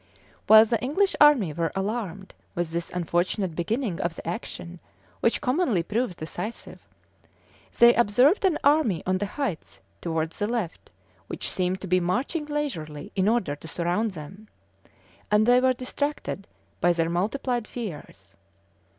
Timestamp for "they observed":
7.77-8.43